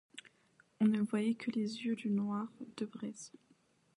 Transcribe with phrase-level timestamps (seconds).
[0.79, 3.31] On ne voyait que les yeux du noir, deux braises.